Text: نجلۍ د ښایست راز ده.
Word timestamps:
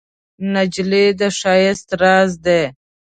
نجلۍ 0.53 1.07
د 1.19 1.21
ښایست 1.39 1.89
راز 2.01 2.31
ده. 2.45 2.61